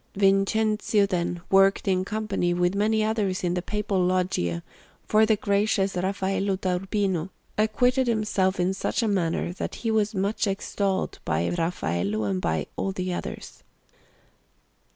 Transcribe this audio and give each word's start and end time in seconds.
Vincenzio, 0.15 1.05
then, 1.05 1.41
working 1.51 1.99
in 1.99 2.05
company 2.05 2.55
with 2.55 2.73
many 2.73 3.03
others 3.03 3.43
in 3.43 3.53
the 3.53 3.61
Papal 3.61 4.03
Loggie 4.03 4.63
for 5.07 5.27
the 5.27 5.35
gracious 5.35 5.95
Raffaello 5.95 6.55
da 6.55 6.77
Urbino, 6.77 7.29
acquitted 7.55 8.07
himself 8.07 8.59
in 8.59 8.73
such 8.73 9.03
a 9.03 9.07
manner 9.07 9.53
that 9.53 9.75
he 9.75 9.91
was 9.91 10.15
much 10.15 10.47
extolled 10.47 11.19
by 11.23 11.49
Raffaello 11.49 12.23
and 12.23 12.41
by 12.41 12.65
all 12.77 12.91
the 12.91 13.13
others. 13.13 13.61